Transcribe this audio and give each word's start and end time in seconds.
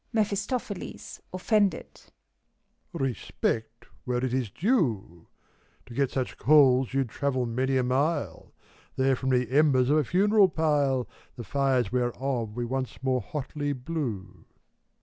MEPHISTOPHELES 0.13 1.21
(offended). 1.31 2.01
Respect, 2.91 3.85
where 4.03 4.17
it 4.25 4.33
is 4.33 4.49
duel 4.49 5.29
To 5.85 5.93
get 5.93 6.09
such 6.09 6.39
coals, 6.39 6.91
you'd 6.91 7.09
travel 7.09 7.45
many 7.45 7.77
a 7.77 7.83
mile: 7.83 8.51
They're 8.95 9.15
from 9.15 9.29
the 9.29 9.51
embers 9.51 9.91
of 9.91 9.97
a 9.97 10.03
funeral 10.03 10.49
pile. 10.49 11.07
The 11.35 11.43
fires 11.43 11.91
whereof 11.91 12.55
we 12.55 12.65
once 12.65 13.03
more 13.03 13.21
hotly 13.21 13.73
blew. 13.73 14.45